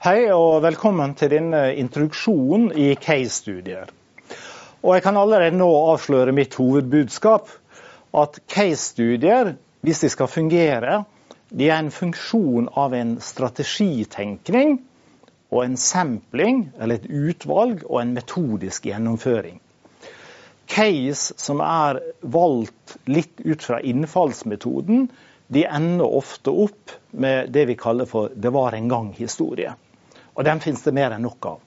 Hei 0.00 0.30
og 0.32 0.62
velkommen 0.64 1.10
til 1.12 1.28
denne 1.28 1.58
introduksjonen 1.76 2.70
i 2.72 2.94
case-studier. 2.96 3.90
Og 4.80 4.94
Jeg 4.94 5.02
kan 5.04 5.18
allerede 5.20 5.58
nå 5.60 5.66
avsløre 5.90 6.32
mitt 6.32 6.54
hovedbudskap. 6.56 7.50
At 8.16 8.38
case-studier, 8.48 9.50
hvis 9.84 10.00
de 10.00 10.08
skal 10.08 10.30
fungere, 10.32 11.02
de 11.52 11.68
er 11.68 11.82
en 11.82 11.92
funksjon 11.92 12.70
av 12.80 12.96
en 12.96 13.18
strategitenkning 13.20 14.78
og 15.50 15.66
en 15.66 15.76
sampling, 15.76 16.70
eller 16.80 16.96
et 16.96 17.10
utvalg, 17.12 17.84
og 17.84 18.00
en 18.00 18.16
metodisk 18.16 18.88
gjennomføring. 18.88 19.60
Case 20.64 21.36
som 21.36 21.60
er 21.60 22.00
valgt 22.22 22.96
litt 23.04 23.44
ut 23.44 23.68
fra 23.68 23.82
innfallsmetoden, 23.84 25.10
de 25.52 25.68
ender 25.68 26.08
ofte 26.08 26.56
opp 26.64 26.96
med 27.10 27.52
det 27.52 27.68
vi 27.68 27.76
kaller 27.76 28.08
for 28.08 28.32
'det 28.32 28.56
var 28.56 28.72
en 28.72 28.88
gang'-historie. 28.88 29.76
Og 30.34 30.46
den 30.46 30.62
finnes 30.62 30.82
det 30.86 30.94
mer 30.96 31.16
enn 31.16 31.26
nok 31.26 31.50
av. 31.50 31.58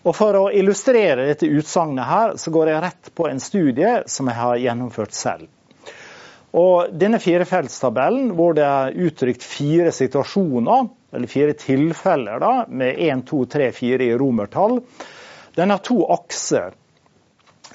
Og 0.00 0.16
For 0.16 0.36
å 0.38 0.48
illustrere 0.56 1.26
dette 1.28 1.48
utsagnet 1.48 2.08
her, 2.08 2.36
så 2.40 2.52
går 2.54 2.72
jeg 2.72 2.84
rett 2.86 3.10
på 3.14 3.26
en 3.28 3.42
studie 3.42 3.96
som 4.08 4.30
jeg 4.30 4.40
har 4.40 4.60
gjennomført 4.62 5.16
selv. 5.16 5.48
Og 6.56 6.90
Denne 6.98 7.20
firefeltstabellen, 7.22 8.32
hvor 8.34 8.56
det 8.56 8.64
er 8.66 8.96
uttrykt 9.06 9.44
fire 9.46 9.92
situasjoner, 9.94 10.88
eller 11.12 11.30
fire 11.30 11.54
tilfeller, 11.58 12.40
da, 12.42 12.52
med 12.68 12.98
1, 12.98 13.26
2, 13.28 13.44
3, 13.52 13.70
4 13.76 14.08
i 14.08 14.16
romertall, 14.18 14.80
den 15.54 15.70
har 15.70 15.82
to 15.84 16.00
akser. 16.10 16.74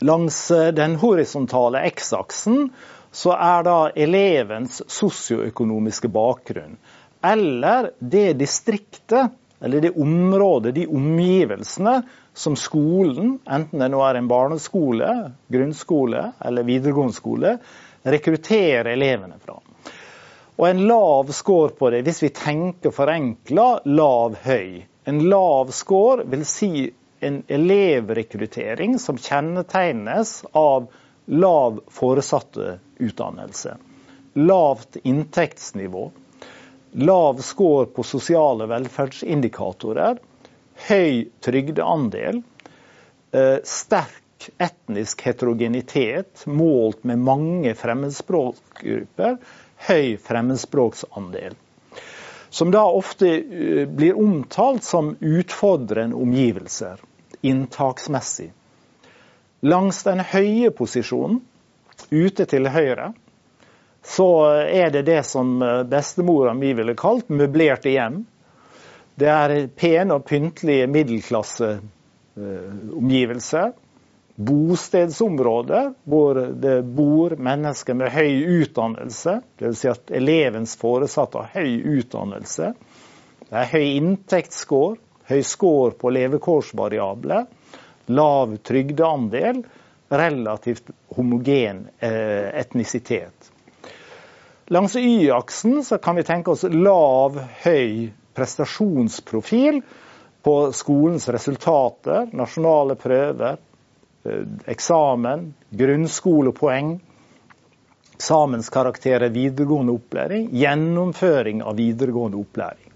Langs 0.03 0.47
den 0.75 0.97
horisontale 0.99 1.85
X-aksen 1.87 2.69
så 3.15 3.31
er 3.37 3.63
da 3.63 3.77
elevens 3.95 4.81
sosioøkonomiske 4.91 6.09
bakgrunn, 6.11 6.75
eller 7.23 7.93
det 7.99 8.33
distriktet 8.41 9.31
eller 9.59 9.81
det 9.81 9.91
området, 9.91 10.75
de 10.75 10.87
omgivelsene 10.87 12.01
som 12.33 12.55
skolen, 12.55 13.37
enten 13.45 13.79
det 13.79 13.89
nå 13.93 14.01
er 14.03 14.19
en 14.19 14.27
barneskole, 14.27 15.11
grunnskole 15.47 16.31
eller 16.39 16.67
videregående 16.67 17.15
skole, 17.15 17.55
rekrutterer 18.03 18.91
elevene 18.91 19.39
fra. 19.41 19.59
Og 20.55 20.67
en 20.69 20.83
lav 20.87 21.31
score 21.35 21.73
på 21.75 21.89
det, 21.91 22.03
hvis 22.07 22.21
vi 22.23 22.31
tenker 22.35 22.93
forenkla, 22.95 23.81
lav-høy. 23.85 24.85
En 25.05 25.23
lav 25.29 25.71
score 25.75 26.23
vil 26.31 26.45
si 26.47 26.89
en 27.25 27.41
elevrekruttering 27.47 28.99
som 28.99 29.17
kjennetegnes 29.17 30.43
av 30.51 30.87
lav 31.25 31.81
foresatte 31.91 32.77
utdannelse, 33.01 33.75
lavt 34.35 34.99
inntektsnivå, 35.03 36.09
lav 36.95 37.41
score 37.41 37.85
på 37.85 38.03
sosiale 38.03 38.67
velferdsindikatorer, 38.71 40.19
høy 40.87 41.25
trygdeandel, 41.43 42.41
eh, 43.31 43.57
sterk 43.63 44.49
etnisk 44.61 45.21
heterogenitet 45.25 46.45
målt 46.45 47.03
med 47.03 47.19
mange 47.19 47.73
fremmedspråkgrupper, 47.75 49.37
høy 49.87 50.17
fremmedspråksandel. 50.23 51.55
Som 52.49 52.71
da 52.71 52.85
ofte 52.87 53.31
eh, 53.35 53.83
blir 53.87 54.19
omtalt 54.19 54.83
som 54.83 55.15
utfordrende 55.19 56.15
omgivelser 56.15 57.03
inntaksmessig. 57.45 58.53
Langs 59.65 60.03
den 60.03 60.21
høye 60.23 60.71
posisjonen, 60.71 61.41
ute 62.11 62.45
til 62.49 62.67
høyre, 62.69 63.11
så 64.05 64.45
er 64.69 64.91
det 64.93 65.01
det 65.01 65.23
som 65.25 65.61
eh, 65.61 65.83
bestemora 65.83 66.53
mi 66.53 66.73
ville 66.77 66.93
kalt 66.97 67.29
møblerte 67.29 67.89
hjem. 67.89 68.25
Det 69.15 69.29
er 69.31 69.67
pene 69.71 70.13
og 70.19 70.25
pyntelige 70.27 70.87
middelklasseomgivelser. 70.91 73.71
Bostedsområder 74.35 75.93
hvor 76.03 76.35
det 76.59 76.83
bor 76.97 77.35
mennesker 77.39 77.93
med 77.95 78.11
høy 78.11 78.43
utdannelse. 78.59 79.39
Dvs. 79.61 79.79
Si 79.79 79.87
at 79.89 80.11
elevens 80.19 80.75
foresatte 80.77 81.37
har 81.39 81.49
høy 81.55 81.81
utdannelse. 82.01 82.73
Det 83.45 83.57
er 83.61 83.71
høy 83.71 83.85
inntektsscore, 83.95 84.97
høy 85.31 85.41
score 85.47 85.91
på 85.97 86.09
levekårsvariabler, 86.13 87.45
lav 88.11 88.57
trygdeandel, 88.67 89.63
relativt 90.11 90.89
homogen 91.15 91.87
eh, 92.03 92.51
etnisitet. 92.59 93.54
Langs 94.67 94.95
Y-aksen 94.95 95.83
kan 96.01 96.15
vi 96.15 96.23
tenke 96.23 96.51
oss 96.51 96.63
lav, 96.63 97.35
høy 97.61 98.09
prestasjonsprofil 98.33 99.83
på 100.41 100.55
skolens 100.73 101.29
resultater, 101.29 102.31
nasjonale 102.33 102.95
prøver, 102.97 103.59
eh, 104.25 104.41
eksamen, 104.73 105.51
grunnskolepoeng, 105.69 106.95
eksamenskarakterer 108.15 109.29
videregående 109.29 109.99
opplæring, 109.99 110.49
gjennomføring 110.49 111.61
av 111.61 111.77
videregående 111.77 112.41
opplæring. 112.41 112.91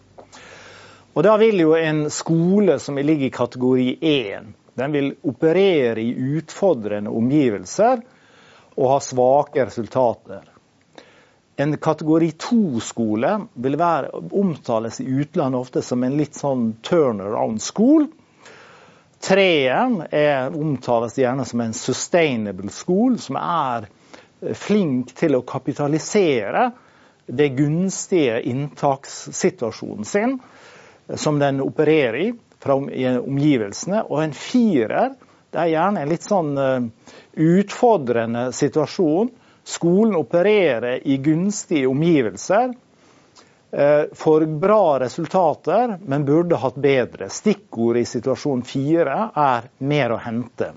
Og 1.14 1.24
Da 1.24 1.38
vil 1.38 1.60
jo 1.60 1.76
en 1.76 2.10
skole 2.10 2.80
som 2.80 2.98
ligger 2.98 3.26
i 3.28 3.30
kategori 3.30 3.98
1, 4.02 4.54
den 4.74 4.92
vil 4.92 5.16
operere 5.24 6.02
i 6.02 6.16
utfordrende 6.38 7.10
omgivelser 7.10 8.02
og 8.78 8.90
ha 8.90 9.00
svake 9.00 9.66
resultater. 9.66 10.59
En 11.60 11.78
kategori 11.78 12.32
to-skole 12.40 13.34
vil 13.60 13.76
være, 13.76 14.14
omtales 14.32 15.02
i 15.04 15.10
utlandet 15.20 15.60
ofte 15.60 15.82
som 15.84 16.04
en 16.08 16.14
litt 16.16 16.38
sånn 16.40 16.70
turnaround-skole. 16.88 18.08
Treeren 19.20 19.98
er, 20.16 20.56
omtales 20.56 21.18
gjerne 21.20 21.44
som 21.46 21.60
en 21.60 21.76
sustainable 21.76 22.72
school, 22.72 23.18
som 23.20 23.36
er 23.42 23.90
eh, 23.90 24.56
flink 24.56 25.12
til 25.20 25.36
å 25.36 25.44
kapitalisere 25.44 26.70
det 27.28 27.50
gunstige 27.58 28.40
inntakssituasjonen 28.54 30.08
sin 30.08 30.38
eh, 30.40 31.20
som 31.20 31.44
den 31.44 31.60
opererer 31.66 32.22
i 32.22 32.30
fra 32.64 32.80
omgivelsene. 32.80 34.06
Og 34.08 34.24
en 34.24 34.38
firer 34.48 35.20
det 35.52 35.60
er 35.66 35.74
gjerne 35.74 36.06
en 36.06 36.12
litt 36.16 36.24
sånn 36.24 36.56
eh, 36.62 36.90
utfordrende 37.36 38.48
situasjon 38.56 39.36
Skolen 39.70 40.16
opererer 40.16 41.08
i 41.08 41.18
gunstige 41.18 41.88
omgivelser. 41.88 42.74
Eh, 43.72 44.04
får 44.14 44.46
bra 44.46 45.00
resultater, 45.00 45.98
men 46.06 46.26
burde 46.26 46.56
hatt 46.56 46.76
bedre. 46.76 47.30
Stikkord 47.30 47.98
i 47.98 48.06
situasjon 48.06 48.64
fire 48.66 49.28
er 49.36 49.68
mer 49.78 50.16
å 50.16 50.18
hente. 50.24 50.72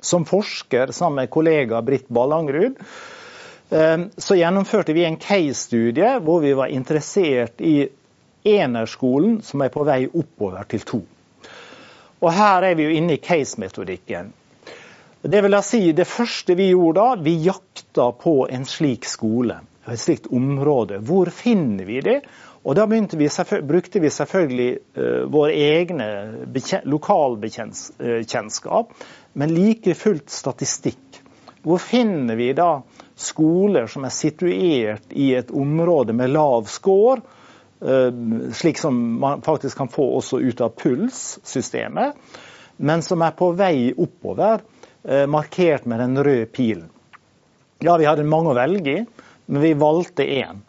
Som 0.00 0.26
forsker 0.28 0.92
sammen 0.92 1.22
med 1.22 1.30
kollega 1.32 1.80
Britt 1.82 2.10
Ballangrud 2.12 2.76
eh, 3.70 4.04
så 4.16 4.36
gjennomførte 4.36 4.92
vi 4.92 5.06
en 5.08 5.16
case-studie 5.16 6.18
hvor 6.20 6.44
vi 6.44 6.52
var 6.58 6.68
interessert 6.68 7.64
i 7.64 7.88
enerskolen 8.44 9.40
som 9.46 9.64
er 9.64 9.72
på 9.72 9.86
vei 9.88 10.04
oppover 10.12 10.68
til 10.68 10.84
to. 10.84 11.02
Og 12.20 12.30
Her 12.36 12.68
er 12.68 12.76
vi 12.76 12.90
jo 12.90 13.00
inne 13.00 13.16
i 13.16 13.24
case-metodikken. 13.24 14.34
Det 15.22 15.38
vil 15.38 15.54
jeg 15.54 15.62
si, 15.62 15.78
det 15.94 16.02
første 16.10 16.56
vi 16.58 16.64
gjorde 16.72 16.98
da, 16.98 17.14
vi 17.22 17.36
jakta 17.44 18.08
på 18.18 18.48
en 18.50 18.64
slik 18.66 19.04
skole, 19.06 19.54
et 19.86 20.00
slikt 20.02 20.26
område. 20.34 20.98
Hvor 20.98 21.30
finner 21.30 21.86
vi 21.86 22.00
det? 22.02 22.26
Og 22.66 22.74
Da 22.74 22.86
vi, 22.90 22.98
brukte 23.62 24.00
vi 24.02 24.10
selvfølgelig 24.10 24.78
uh, 24.98 25.30
vår 25.30 25.48
egne 25.48 26.34
lokalbekjentskap, 26.84 28.90
men 29.34 29.54
like 29.54 29.94
fullt 29.94 30.30
statistikk. 30.30 31.22
Hvor 31.62 31.78
finner 31.78 32.34
vi 32.34 32.52
da 32.58 32.82
skoler 33.14 33.86
som 33.86 34.04
er 34.04 34.10
situert 34.10 35.12
i 35.14 35.34
et 35.38 35.50
område 35.50 36.12
med 36.12 36.30
lav 36.34 36.64
score, 36.66 37.20
uh, 37.78 38.10
slik 38.50 38.78
som 38.78 39.20
man 39.22 39.42
faktisk 39.42 39.76
kan 39.78 39.88
få 39.88 40.16
også 40.18 40.38
ut 40.42 40.60
av 40.60 40.68
PULS-systemet, 40.82 42.12
men 42.76 43.02
som 43.06 43.22
er 43.22 43.30
på 43.38 43.52
vei 43.54 43.94
oppover? 43.94 44.58
Eh, 45.04 45.26
markert 45.26 45.84
med 45.84 45.98
den 45.98 46.24
røde 46.24 46.46
pilen. 46.46 46.90
Ja, 47.78 47.96
vi 47.96 48.06
hadde 48.06 48.22
mange 48.22 48.52
å 48.52 48.54
velge 48.54 48.92
i, 49.00 49.06
men 49.46 49.62
vi 49.62 49.72
valgte 49.74 50.22
én. 50.22 50.60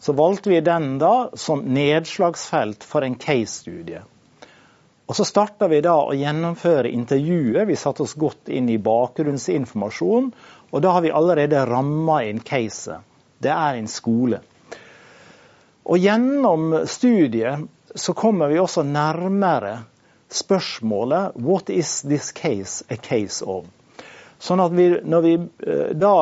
Så 0.00 0.12
valgte 0.18 0.50
vi 0.50 0.58
den 0.64 0.96
da 0.98 1.30
som 1.38 1.62
nedslagsfelt 1.62 2.82
for 2.84 3.06
en 3.06 3.14
case-studie. 3.14 4.02
Og 5.06 5.16
Så 5.16 5.24
starta 5.26 5.66
vi 5.68 5.80
da 5.82 5.96
å 6.02 6.14
gjennomføre 6.14 6.90
intervjuet. 6.90 7.66
Vi 7.66 7.76
satte 7.76 8.02
oss 8.02 8.14
godt 8.14 8.48
inn 8.48 8.68
i 8.70 8.78
bakgrunnsinformasjon. 8.78 10.28
Og 10.70 10.82
da 10.82 10.92
har 10.94 11.02
vi 11.02 11.10
allerede 11.10 11.64
ramma 11.66 12.20
inn 12.26 12.38
caset. 12.46 13.02
Det 13.42 13.50
er 13.50 13.78
en 13.78 13.90
skole. 13.90 14.38
Og 15.82 15.98
gjennom 15.98 16.86
studiet 16.86 17.66
så 17.94 18.14
kommer 18.14 18.50
vi 18.52 18.60
også 18.62 18.86
nærmere 18.86 19.80
spørsmålet 20.34 21.36
'What 21.36 21.70
is 21.70 22.02
this 22.02 22.32
case 22.32 22.84
a 22.88 22.96
case 22.96 23.44
of?' 23.44 23.66
Sånn 24.40 24.60
at 24.60 24.72
vi, 24.72 24.88
Når 25.04 25.20
vi 25.20 25.34
eh, 25.36 25.90
da 25.94 26.14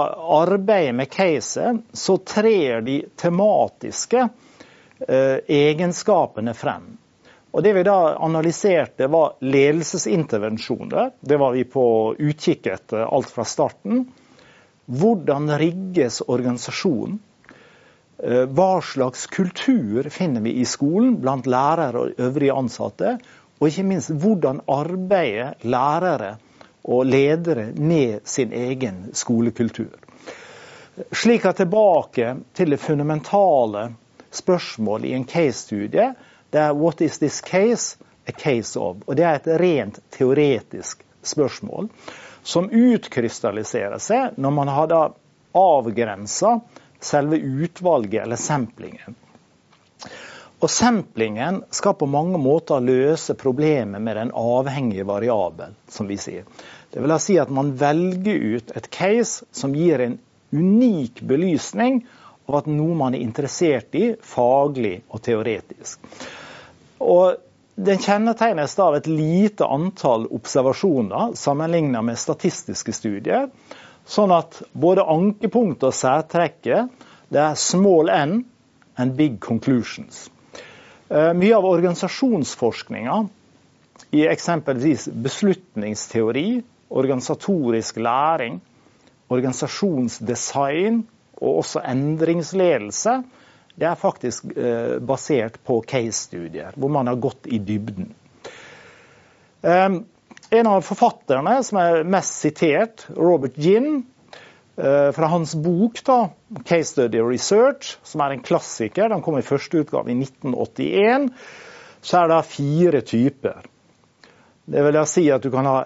arbeider 0.43 0.93
med 0.93 1.11
caset, 1.11 1.85
så 1.93 2.17
trer 2.19 2.81
de 2.83 3.03
tematiske 3.17 4.29
eh, 5.09 5.39
egenskapene 5.47 6.55
frem. 6.55 6.99
Og 7.53 7.63
Det 7.63 7.73
vi 7.73 7.83
da 7.83 8.17
analyserte, 8.19 9.07
var 9.09 9.39
ledelsesintervensjoner. 9.41 11.13
Det 11.21 11.39
var 11.39 11.55
vi 11.55 11.65
på 11.65 12.15
utkikk 12.19 12.67
etter 12.67 13.07
alt 13.07 13.31
fra 13.31 13.45
starten. 13.45 14.05
Hvordan 14.87 15.49
rigges 15.59 16.21
organisasjonen? 16.27 17.19
Eh, 18.19 18.45
hva 18.51 18.81
slags 18.83 19.27
kultur 19.31 20.09
finner 20.11 20.43
vi 20.43 20.57
i 20.59 20.65
skolen 20.67 21.21
blant 21.23 21.47
lærere 21.47 22.01
og 22.03 22.19
øvrige 22.19 22.57
ansatte? 22.59 23.19
Og 23.61 23.69
ikke 23.69 23.83
minst, 23.83 24.11
hvordan 24.15 24.61
arbeider 24.69 25.55
lærere 25.63 26.37
og 26.85 27.07
ledere 27.07 27.73
med 27.75 28.21
sin 28.25 28.53
egen 28.53 29.09
skolekultur? 29.13 29.91
Slik 31.13 31.45
at 31.47 31.57
tilbake 31.57 32.35
til 32.55 32.71
det 32.71 32.81
fundamentale 32.81 33.89
spørsmålet 34.31 35.09
i 35.09 35.15
en 35.15 35.27
case-studie 35.27 36.15
det 36.53 36.61
er 36.61 36.73
'what 36.73 37.01
is 37.01 37.19
this 37.19 37.43
case 37.43 37.99
a 38.27 38.33
case 38.33 38.81
of'? 38.81 39.03
Og 39.07 39.17
Det 39.17 39.25
er 39.25 39.35
et 39.35 39.61
rent 39.61 40.01
teoretisk 40.11 41.05
spørsmål 41.23 41.89
som 42.43 42.71
utkrystalliserer 42.73 43.99
seg 43.99 44.31
når 44.37 44.51
man 44.51 44.69
har 44.69 45.13
avgrensa 45.55 46.61
selve 47.01 47.37
utvalget 47.37 48.23
eller 48.23 48.37
samplingen. 48.37 49.17
Og 50.59 50.71
Samplingen 50.71 51.61
skal 51.71 51.95
på 51.95 52.09
mange 52.11 52.39
måter 52.43 52.83
løse 52.83 53.37
problemet 53.39 54.03
med 54.03 54.17
den 54.19 54.33
avhengige 54.35 55.07
variabel, 55.07 55.77
som 55.89 56.09
vi 56.11 56.17
sier. 56.19 56.47
Det 56.91 57.03
vil 57.05 57.15
si 57.23 57.37
at 57.39 57.53
man 57.55 57.77
velger 57.79 58.57
ut 58.57 58.73
et 58.75 58.89
case 58.91 59.47
som 59.55 59.77
gir 59.77 60.03
en 60.03 60.17
unik 60.51 61.21
belysning 61.29 62.01
av 62.49 62.63
at 62.63 62.71
noe 62.73 62.97
man 62.99 63.15
er 63.15 63.23
interessert 63.23 63.95
i, 63.95 64.17
faglig 64.19 64.97
og 65.13 65.23
teoretisk. 65.23 66.01
Og 66.99 67.37
den 67.79 68.01
kjennetegnes 68.03 68.75
av 68.83 68.97
et 68.99 69.07
lite 69.07 69.69
antall 69.69 70.25
observasjoner 70.35 71.37
sammenlignet 71.39 72.03
med 72.03 72.19
statistiske 72.19 72.97
studier. 72.97 73.47
Sånn 74.09 74.35
at 74.35 74.59
både 74.73 75.05
ankepunktet 75.07 75.93
og 75.93 75.95
særtrekket 75.95 77.07
det 77.31 77.45
er 77.45 77.61
small 77.61 78.11
n 78.11 78.41
and 78.99 79.15
big 79.15 79.39
conclusions. 79.45 80.27
Eh, 81.09 81.33
mye 81.35 81.57
av 81.57 81.65
organisasjonsforskninga 81.65 83.19
i 84.11 84.27
eksempelvis 84.29 85.09
beslutningsteori, 85.13 86.63
organisatorisk 86.89 87.97
læring, 88.01 88.61
organisasjonsdesign 89.29 91.03
og 91.39 91.61
også 91.63 91.83
endringsledelse 91.85 93.19
det 93.79 93.87
er 93.87 93.99
faktisk 93.99 94.49
eh, 94.57 94.99
basert 94.99 95.61
på 95.67 95.81
case-studier, 95.87 96.75
hvor 96.75 96.91
man 96.91 97.07
har 97.07 97.19
gått 97.23 97.47
i 97.47 97.61
dybden. 97.63 98.11
Um, 99.63 100.01
en 100.51 100.71
av 100.71 100.83
forfatterne 100.87 101.59
som 101.67 101.79
er 101.79 102.07
mest 102.09 102.41
sitert, 102.43 103.07
Robert 103.15 103.59
Ginn, 103.59 104.03
fra 104.79 105.27
hans 105.27 105.57
bok 105.59 105.99
da, 106.07 106.31
'Case 106.63 106.93
Study 106.93 107.19
Research', 107.19 107.97
som 108.07 108.21
er 108.23 108.37
en 108.37 108.43
klassiker, 108.47 109.09
den 109.11 109.23
kom 109.23 109.39
i 109.39 109.43
første 109.43 109.81
utgave 109.83 110.13
i 110.13 110.15
1981, 110.15 111.33
så 112.01 112.21
er 112.23 112.29
det 112.31 112.45
fire 112.47 113.01
typer. 113.01 113.67
Det 114.71 114.85
vil 114.85 114.99
si 115.07 115.25
at 115.35 115.43
du 115.43 115.51
kan 115.51 115.67
ha 115.67 115.79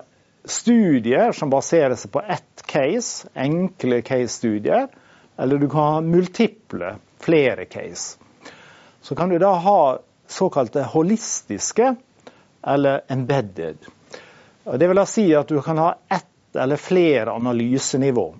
studier 0.44 1.32
som 1.32 1.50
baserer 1.50 1.94
seg 1.96 2.12
på 2.12 2.20
ett 2.20 2.64
case, 2.66 3.28
enkle 3.34 4.02
case-studier, 4.02 4.88
eller 5.38 5.58
du 5.58 5.68
kan 5.70 5.80
ha 5.80 6.00
multiple 6.00 6.96
flere 7.22 7.64
case. 7.64 8.18
Så 9.02 9.14
kan 9.14 9.28
du 9.28 9.38
da 9.38 9.54
ha 9.54 9.98
såkalte 10.28 10.82
holistiske 10.82 11.94
eller 12.66 13.02
embedded. 13.08 13.78
Det 14.64 14.88
vil 14.88 14.98
da 14.98 15.06
si 15.06 15.26
at 15.34 15.48
du 15.48 15.60
kan 15.62 15.78
ha 15.78 15.94
ett 16.10 16.56
eller 16.58 16.76
flere 16.76 17.32
analysenivå. 17.32 18.34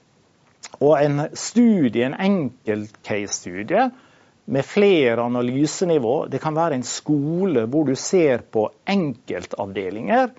Og 0.81 0.97
en 1.03 1.27
studie, 1.37 2.07
en 2.07 2.15
enkeltcase-studie 2.15 3.91
med 4.45 4.65
flere 4.67 5.23
analysenivå, 5.23 6.27
det 6.27 6.41
kan 6.43 6.57
være 6.57 6.79
en 6.79 6.87
skole 6.87 7.67
hvor 7.71 7.87
du 7.87 7.95
ser 7.99 8.43
på 8.51 8.67
enkeltavdelinger 8.91 10.33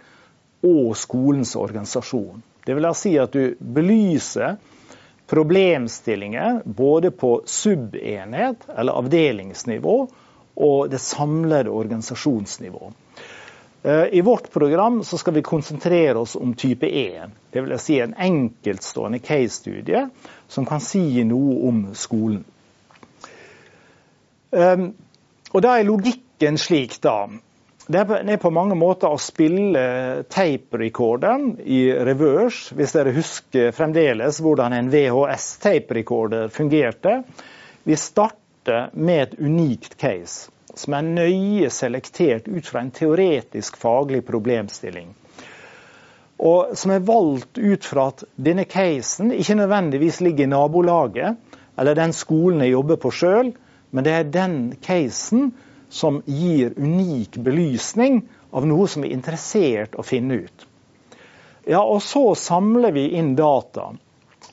og 0.63 0.97
skolens 0.97 1.55
organisasjon. 1.59 2.43
Det 2.65 2.75
vil 2.75 2.89
si 2.95 3.15
at 3.19 3.35
du 3.35 3.55
belyser 3.59 4.57
problemstillinger 5.27 6.61
både 6.65 7.11
på 7.11 7.41
subenhet 7.45 8.67
eller 8.77 8.99
avdelingsnivå 8.99 9.95
og 10.53 10.91
det 10.91 10.99
samlede 11.01 11.71
organisasjonsnivå. 11.71 12.91
Eh, 13.83 14.05
I 14.11 14.21
vårt 14.21 14.51
program 14.51 15.03
skal 15.03 15.33
vi 15.33 15.41
konsentrere 15.41 16.17
oss 16.19 16.35
om 16.35 16.53
type 16.53 16.87
1, 16.87 17.31
dvs. 17.51 17.81
Si 17.83 17.99
en 17.99 18.13
enkeltstående 18.13 19.19
case-studie 19.19 20.07
som 20.47 20.65
kan 20.65 20.79
si 20.79 21.23
noe 21.27 21.57
om 21.67 21.85
skolen. 21.93 22.43
Eh, 24.51 24.87
og 25.51 25.61
Da 25.61 25.77
er 25.77 25.89
logikken 25.89 26.57
slik 26.57 26.95
da, 27.01 27.27
det 27.87 27.99
er 27.99 28.37
på 28.39 28.49
mange 28.55 28.77
måter 28.79 29.11
å 29.11 29.19
spille 29.19 30.23
tape-rekorderen 30.31 31.57
i 31.67 31.81
reverse, 31.91 32.71
hvis 32.77 32.95
dere 32.95 33.11
husker 33.11 33.73
fremdeles 33.75 34.39
hvordan 34.39 34.73
en 34.77 34.91
VHS-tape-rekorder 34.93 36.47
fungerte. 36.47 37.17
Vi 37.83 37.97
starter 37.99 38.87
med 38.95 39.21
et 39.25 39.35
unikt 39.35 39.97
case, 39.99 40.47
som 40.77 40.95
er 40.97 41.05
nøye 41.05 41.69
selektert 41.73 42.47
ut 42.47 42.65
fra 42.67 42.81
en 42.81 42.93
teoretisk 42.93 43.77
faglig 43.77 44.23
problemstilling. 44.25 45.11
Og 46.43 46.73
som 46.77 46.91
er 46.91 47.05
valgt 47.07 47.59
ut 47.61 47.85
fra 47.85 48.09
at 48.11 48.23
denne 48.35 48.65
casen 48.65 49.31
ikke 49.35 49.57
nødvendigvis 49.59 50.19
ligger 50.25 50.47
i 50.47 50.51
nabolaget 50.51 51.37
eller 51.77 51.97
den 51.97 52.13
skolen 52.13 52.61
jeg 52.65 52.73
jobber 52.73 52.99
på 53.01 53.11
sjøl, 53.13 53.53
men 53.93 54.05
det 54.05 54.13
er 54.13 54.33
den 54.33 54.57
casen 54.81 55.51
som 55.93 56.21
gir 56.25 56.73
unik 56.77 57.37
belysning 57.45 58.23
av 58.53 58.65
noe 58.69 58.87
som 58.89 59.05
er 59.05 59.13
interessert 59.13 59.97
å 59.97 60.05
finne 60.05 60.43
ut. 60.45 60.65
Ja, 61.69 61.83
og 61.83 62.01
Så 62.03 62.33
samler 62.35 62.91
vi 62.91 63.07
inn 63.17 63.35
data. 63.39 63.93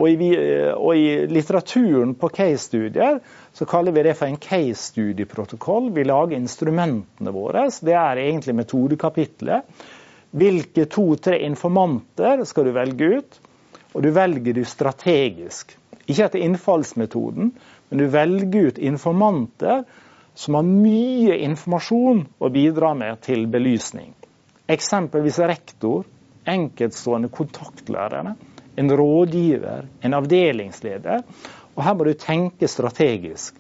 Og 0.01 0.09
i, 0.09 0.31
og 0.73 0.97
i 0.97 1.09
litteraturen 1.29 2.15
på 2.17 2.31
case-studier 2.33 3.19
så 3.53 3.67
kaller 3.69 3.93
vi 3.93 4.05
det 4.07 4.15
for 4.17 4.31
en 4.31 4.41
case-studieprotokoll. 4.41 5.91
Vi 5.93 6.07
lager 6.09 6.39
instrumentene 6.39 7.35
våre. 7.35 7.67
Det 7.69 7.93
er 7.93 8.23
egentlig 8.23 8.57
metodekapitlet. 8.63 9.83
Hvilke 10.31 10.87
to-tre 10.89 11.43
informanter 11.45 12.47
skal 12.49 12.71
du 12.71 12.73
velge 12.77 13.11
ut? 13.19 13.41
Og 13.93 14.05
du 14.07 14.13
velger 14.15 14.57
du 14.57 14.63
strategisk. 14.65 15.75
Ikke 16.07 16.29
etter 16.29 16.45
innfallsmetoden, 16.47 17.51
men 17.91 18.01
du 18.01 18.07
velger 18.11 18.71
ut 18.71 18.79
informanter 18.79 19.85
som 20.39 20.57
har 20.57 20.65
mye 20.65 21.37
informasjon 21.45 22.23
å 22.39 22.51
bidra 22.55 22.95
med 22.97 23.21
til 23.27 23.45
belysning. 23.51 24.15
Eksempelvis 24.71 25.41
rektor, 25.43 26.07
enkeltstående 26.49 27.29
kontaktlærere, 27.35 28.37
en 28.77 28.93
rådgiver, 28.97 29.89
en 30.01 30.15
avdelingsleder. 30.15 31.25
Og 31.75 31.85
her 31.85 31.97
må 31.97 32.07
du 32.07 32.15
tenke 32.19 32.69
strategisk, 32.69 33.57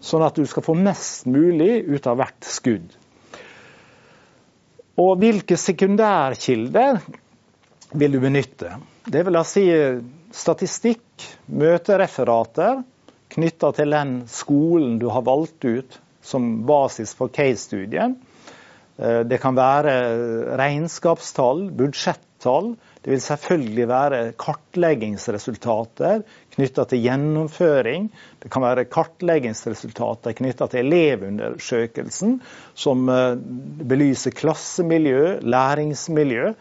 sånn 0.00 0.24
at 0.26 0.36
du 0.36 0.46
skal 0.48 0.64
få 0.64 0.74
mest 0.78 1.28
mulig 1.30 1.84
ut 1.88 2.08
av 2.10 2.20
hvert 2.20 2.48
skudd. 2.48 2.88
Og 5.00 5.16
hvilke 5.20 5.56
sekundærkilder 5.56 7.00
vil 7.96 8.12
du 8.16 8.20
benytte? 8.22 8.74
Det 9.06 9.22
vil 9.26 9.38
da 9.38 9.44
si 9.48 9.64
statistikk, 10.34 11.04
møtereferater 11.50 12.82
knytta 13.30 13.70
til 13.76 13.94
den 13.94 14.14
skolen 14.30 14.98
du 15.00 15.08
har 15.12 15.24
valgt 15.26 15.64
ut 15.64 15.98
som 16.22 16.50
basis 16.66 17.14
for 17.16 17.32
case-studien. 17.32 18.16
Eh, 18.98 19.20
det 19.26 19.40
kan 19.42 19.56
være 19.56 19.94
regnskapstall, 20.60 21.68
budsjettall. 22.40 22.76
Det 23.02 23.10
vil 23.10 23.20
selvfølgelig 23.20 23.88
være 23.88 24.32
kartleggingsresultater 24.38 26.22
knytta 26.54 26.84
til 26.84 27.02
gjennomføring. 27.04 28.10
Det 28.42 28.50
kan 28.50 28.62
være 28.62 28.84
kartleggingsresultater 28.84 30.32
knytta 30.32 30.66
til 30.68 30.86
elevundersøkelsen, 30.86 32.40
som 32.74 33.08
eh, 33.08 33.36
belyser 33.88 34.30
klassemiljø, 34.30 35.40
læringsmiljø. 35.42 36.52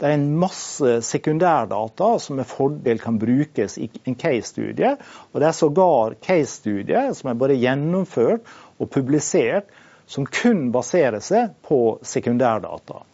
Det 0.00 0.08
er 0.08 0.16
en 0.16 0.36
masse 0.36 1.02
sekundærdata 1.06 2.18
som 2.18 2.36
med 2.36 2.44
fordel 2.44 2.98
kan 2.98 3.18
brukes 3.18 3.78
i 3.78 3.88
en 4.04 4.16
case-studie. 4.16 4.96
Og 5.32 5.40
det 5.40 5.48
er 5.48 5.54
sågar 5.54 6.18
case-studier 6.20 7.14
som 7.14 7.30
er 7.30 7.38
både 7.38 7.60
gjennomført 7.60 8.42
og 8.78 8.90
publisert 8.90 9.70
som 10.06 10.26
kun 10.26 10.72
baserer 10.74 11.22
seg 11.22 11.54
på 11.62 12.00
sekundærdata. 12.02 13.04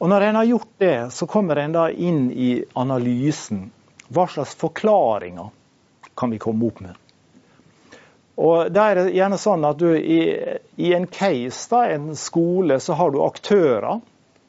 Og 0.00 0.08
Når 0.08 0.20
en 0.20 0.36
har 0.36 0.44
gjort 0.48 0.72
det, 0.78 1.12
så 1.12 1.26
kommer 1.28 1.56
en 1.60 1.76
da 1.76 1.90
inn 1.92 2.30
i 2.32 2.64
analysen. 2.72 3.66
Hva 4.08 4.24
slags 4.32 4.54
forklaringer 4.56 5.50
kan 6.16 6.32
vi 6.32 6.38
komme 6.40 6.70
opp 6.70 6.80
med? 6.80 6.96
Og 8.40 8.70
da 8.72 8.86
er 8.88 8.96
det 8.96 9.12
gjerne 9.12 9.36
sånn 9.36 9.66
at 9.68 9.76
du 9.76 9.90
i, 9.92 10.20
i 10.80 10.94
en 10.96 11.04
case, 11.12 11.66
da, 11.68 11.82
en 11.92 12.14
skole, 12.16 12.80
så 12.80 12.96
har 12.96 13.12
du 13.12 13.20
aktører, 13.20 14.00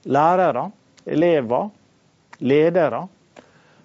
lærere, 0.08 0.70
elever, 1.04 1.68
ledere, 2.40 3.04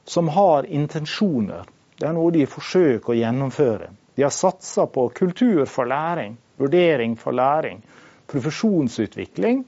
som 0.07 0.31
har 0.31 0.71
intensjoner. 0.71 1.67
Det 1.99 2.07
er 2.07 2.15
noe 2.15 2.31
de 2.31 2.47
forsøker 2.47 3.17
å 3.17 3.19
gjennomføre. 3.19 3.91
De 4.15 4.23
har 4.23 4.31
satsa 4.31 4.87
på 4.87 5.09
kultur 5.17 5.65
for 5.67 5.91
læring, 5.91 6.37
vurdering 6.63 7.19
for 7.19 7.35
læring, 7.35 7.83
profesjonsutvikling. 8.31 9.65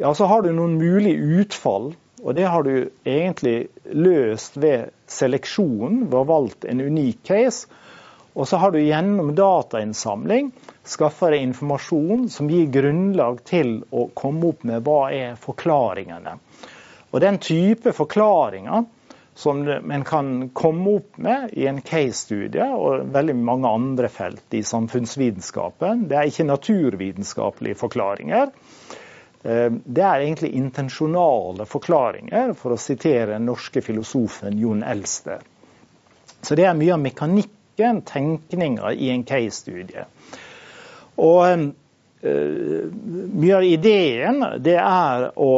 Ja, 0.00 0.14
så 0.14 0.24
har 0.30 0.42
du 0.42 0.52
noen 0.54 0.76
mulige 0.78 1.42
utfall, 1.42 1.88
og 2.22 2.34
det 2.38 2.44
har 2.46 2.62
du 2.62 2.90
egentlig 3.02 3.66
løst 3.90 4.54
ved 4.54 4.92
seleksjon, 5.10 6.04
ved 6.06 6.14
å 6.14 6.22
ha 6.22 6.28
valgt 6.28 6.66
en 6.70 6.82
unik 6.86 7.24
case. 7.26 7.66
Og 8.38 8.46
så 8.46 8.60
har 8.62 8.70
du 8.70 8.78
gjennom 8.78 9.32
datainnsamling 9.34 10.52
skaffa 10.86 11.32
deg 11.32 11.48
informasjon 11.48 12.28
som 12.30 12.46
gir 12.46 12.70
grunnlag 12.70 13.40
til 13.50 13.80
å 13.90 14.06
komme 14.14 14.52
opp 14.52 14.62
med 14.70 14.86
hva 14.86 15.08
er 15.10 15.34
forklaringene. 15.42 16.36
Og 17.10 17.18
den 17.24 17.40
type 17.42 17.90
forklaringer 17.96 18.86
som 19.38 19.66
man 19.66 20.06
kan 20.06 20.30
komme 20.54 20.94
opp 21.00 21.18
med 21.18 21.58
i 21.58 21.66
en 21.66 21.82
case-studie 21.82 22.70
og 22.70 23.10
veldig 23.18 23.34
mange 23.50 23.74
andre 23.74 24.10
felt 24.14 24.54
i 24.54 24.62
samfunnsvitenskapen, 24.62 26.06
det 26.06 26.22
er 26.22 26.30
ikke 26.30 26.46
naturvitenskapelige 26.46 27.82
forklaringer. 27.82 28.54
Eh, 29.42 29.70
det 29.70 30.02
er 30.02 30.24
egentlig 30.24 30.50
intensjonale 30.58 31.66
forklaringer, 31.68 32.54
for 32.58 32.74
å 32.74 32.80
sitere 32.80 33.36
den 33.36 33.46
norske 33.48 33.82
filosofen 33.84 34.58
Jon 34.58 34.82
Elster. 34.82 35.44
Så 36.42 36.54
det 36.58 36.66
er 36.66 36.78
mye 36.78 36.94
av 36.94 37.02
mekanikken, 37.02 38.02
tenkninga 38.06 38.92
i 38.94 39.12
en 39.14 39.22
case-studie. 39.26 40.04
Og 41.22 41.42
uh, 41.46 41.66
Mye 42.18 43.54
av 43.54 43.62
ideen 43.62 44.40
det 44.58 44.74
er 44.82 45.28
å 45.38 45.50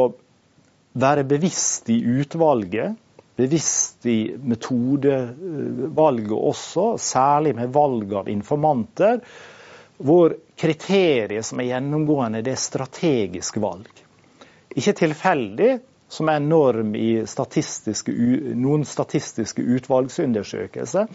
være 1.01 1.23
bevisst 1.25 1.89
i 1.89 1.97
utvalget, 2.21 2.93
bevisst 3.41 4.05
i 4.05 4.35
metodevalget 4.37 6.35
også, 6.37 6.85
særlig 7.01 7.55
med 7.57 7.73
valg 7.73 8.13
av 8.21 8.29
informanter, 8.29 9.21
hvor 10.01 10.35
kriteriet 10.57 11.45
som 11.45 11.61
er 11.61 11.71
gjennomgående, 11.71 12.41
det 12.45 12.55
er 12.55 12.61
strategisk 12.61 13.57
valg. 13.61 13.89
Ikke 14.75 14.93
tilfeldig, 14.97 15.71
som 16.11 16.27
er 16.27 16.43
norm 16.43 16.95
i 16.95 17.21
statistiske, 17.27 18.11
noen 18.59 18.83
statistiske 18.87 19.63
utvalgsundersøkelser. 19.63 21.07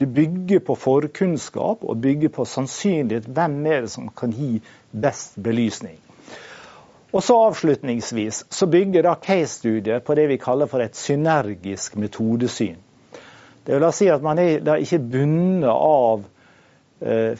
Du 0.00 0.06
bygger 0.06 0.62
på 0.66 0.74
forkunnskap 0.74 1.84
og 1.84 2.00
bygger 2.02 2.32
på 2.34 2.46
sannsynlighet. 2.48 3.28
Hvem 3.30 3.58
er 3.66 3.84
det 3.84 3.92
som 3.94 4.08
kan 4.16 4.34
gi 4.34 4.56
best 4.90 5.38
belysning? 5.38 6.00
Og 7.10 7.22
så 7.26 7.36
Avslutningsvis 7.46 8.44
så 8.54 8.66
bygger 8.70 9.06
da 9.06 9.14
case-studier 9.22 10.02
på 10.02 10.14
det 10.18 10.28
vi 10.30 10.38
kaller 10.42 10.70
for 10.70 10.82
et 10.82 10.98
synergisk 10.98 11.96
metodesyn. 11.98 12.78
Det 13.66 13.74
vil 13.74 13.82
da 13.82 13.90
si 13.94 14.06
at 14.10 14.22
Man 14.22 14.38
er 14.38 14.76
ikke 14.78 14.98
bundet 14.98 15.70
av 15.70 16.26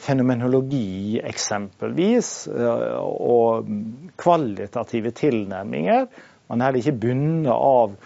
fenomenologi, 0.01 1.19
eksempelvis, 1.23 2.47
eh, 2.47 2.97
og 2.97 3.69
kvalitative 4.17 5.13
tilnærminger. 5.15 6.07
Man 6.49 6.61
er 6.65 6.79
ikke 6.79 6.97
bundet 7.05 7.53
av 7.55 7.97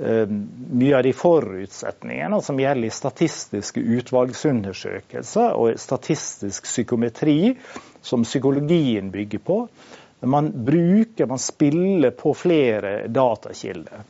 Eh, 0.00 0.28
mye 0.70 0.96
av 0.96 1.02
de 1.02 1.10
forutsetningene 1.12 2.38
som 2.42 2.58
gjelder 2.60 2.86
i 2.86 2.94
statistiske 2.94 3.82
utvalgsundersøkelser 3.82 5.56
og 5.58 5.80
statistisk 5.82 6.68
psykometri, 6.68 7.56
som 8.00 8.22
psykologien 8.22 9.10
bygger 9.10 9.42
på. 9.42 9.56
Man 10.22 10.52
bruker, 10.54 11.26
man 11.26 11.42
spiller 11.42 12.14
på 12.14 12.30
flere 12.38 13.08
datakilder. 13.10 14.06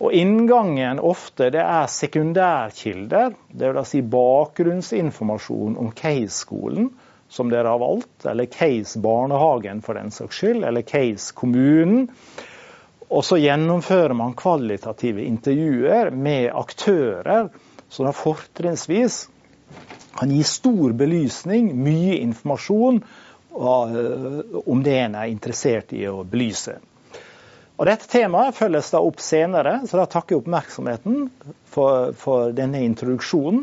Og 0.00 0.14
Inngangen 0.16 1.00
ofte 1.04 1.50
det 1.52 1.60
er 1.60 1.88
sekundærkilder, 1.92 3.34
dvs. 3.52 3.88
Si 3.90 4.00
bakgrunnsinformasjon 4.00 5.76
om 5.80 5.90
case-skolen 5.96 6.88
som 7.30 7.50
dere 7.52 7.68
har 7.68 7.78
valgt, 7.78 8.24
eller 8.26 8.48
case-barnehagen 8.50 9.82
for 9.84 10.00
den 10.00 10.10
saks 10.10 10.40
skyld, 10.40 10.64
eller 10.64 10.82
case-kommunen. 10.82 12.08
Og 13.10 13.24
så 13.26 13.38
gjennomfører 13.42 14.16
man 14.16 14.34
kvalitative 14.38 15.26
intervjuer 15.26 16.10
med 16.10 16.48
aktører 16.54 17.50
som 17.90 18.06
da 18.06 18.14
fortrinnsvis 18.14 19.24
kan 20.16 20.30
gi 20.30 20.42
stor 20.46 20.94
belysning, 20.98 21.70
mye 21.74 22.18
informasjon 22.24 23.02
eh, 23.02 24.38
om 24.64 24.82
det 24.86 24.96
en 25.04 25.18
er 25.18 25.30
interessert 25.30 25.92
i 25.94 26.06
å 26.10 26.22
belyse. 26.24 26.78
Og 27.80 27.88
Dette 27.88 28.08
temaet 28.12 28.58
følges 28.58 28.90
da 28.92 29.00
opp 29.00 29.22
senere, 29.24 29.78
så 29.88 30.02
da 30.02 30.04
takker 30.12 30.36
jeg 30.36 30.42
oppmerksomheten 30.42 31.30
for, 31.72 32.10
for 32.20 32.52
denne 32.52 32.82
introduksjonen. 32.84 33.62